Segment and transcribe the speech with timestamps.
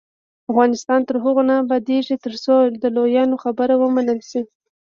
[0.51, 4.41] افغانستان تر هغو نه ابادیږي، ترڅو د لویانو خبره ومنل شي.